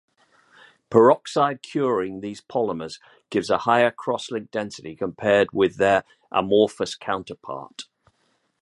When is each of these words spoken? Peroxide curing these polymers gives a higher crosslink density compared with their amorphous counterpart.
Peroxide 0.89 1.61
curing 1.61 2.21
these 2.21 2.41
polymers 2.41 2.99
gives 3.29 3.51
a 3.51 3.59
higher 3.59 3.91
crosslink 3.91 4.49
density 4.49 4.95
compared 4.95 5.51
with 5.53 5.75
their 5.75 6.05
amorphous 6.31 6.95
counterpart. 6.95 7.83